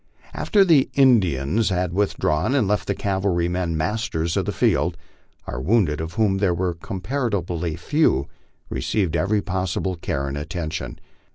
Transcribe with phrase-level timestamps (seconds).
[0.33, 4.97] After the Indians had withdrawn and left the cavalrymen masters of the field,
[5.45, 8.27] our wounded, of whom there were comparatively few,
[8.67, 10.97] received every possible care and attention.